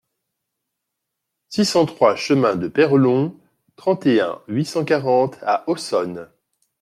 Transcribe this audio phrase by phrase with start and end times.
[1.49, 3.35] six cent trois cHEMIN DE PEYRELONG,
[3.75, 6.27] trente et un, huit cent quarante à Aussonne